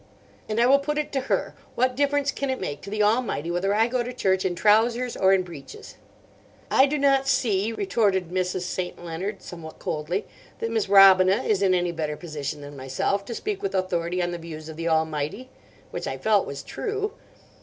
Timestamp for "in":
4.43-4.55, 5.31-5.43, 11.61-11.75